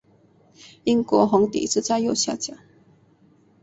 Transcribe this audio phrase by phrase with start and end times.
[0.83, 2.55] 英国红底则在右下角。